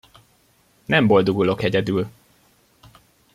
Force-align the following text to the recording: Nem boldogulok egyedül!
Nem 0.85 1.07
boldogulok 1.07 1.61
egyedül! 1.63 2.09